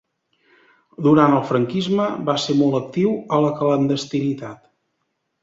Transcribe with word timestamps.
Durant 1.07 1.35
el 1.39 1.43
franquisme 1.49 2.07
va 2.31 2.35
ser 2.45 2.57
molt 2.63 2.79
actiu 2.81 3.13
a 3.37 3.41
la 3.47 3.53
clandestinitat. 3.61 4.67